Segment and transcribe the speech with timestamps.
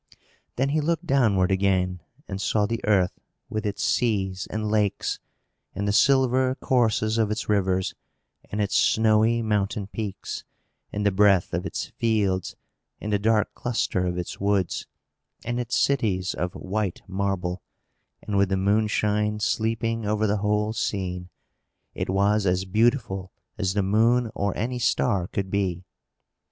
[0.55, 3.19] Then he looked downward again, and saw the earth,
[3.51, 5.19] with its seas and lakes,
[5.75, 7.93] and the silver courses of its rivers,
[8.49, 10.43] and its snowy mountain peaks,
[10.91, 12.55] and the breadth of its fields,
[12.99, 14.87] and the dark cluster of its woods,
[15.45, 17.61] and its cities of white marble;
[18.23, 21.29] and, with the moonshine sleeping over the whole scene,
[21.93, 25.83] it was as beautiful as the moon or any star could be.